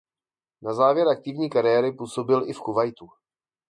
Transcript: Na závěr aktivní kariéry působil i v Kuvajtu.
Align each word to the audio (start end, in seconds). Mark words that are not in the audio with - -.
Na 0.61 0.73
závěr 0.73 1.07
aktivní 1.07 1.49
kariéry 1.49 1.91
působil 1.91 2.43
i 2.49 2.53
v 2.53 2.59
Kuvajtu. 2.59 3.09